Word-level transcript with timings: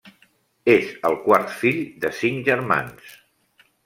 És 0.75 0.87
el 1.09 1.17
quart 1.25 1.53
fill 1.57 1.77
de 2.05 2.11
cinc 2.21 2.41
germans. 2.49 3.13